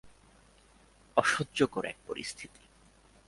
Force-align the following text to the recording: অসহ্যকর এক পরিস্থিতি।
অসহ্যকর 1.17 1.83
এক 1.85 1.97
পরিস্থিতি। 2.07 2.63